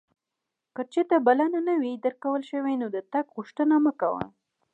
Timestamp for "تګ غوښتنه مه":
3.13-3.91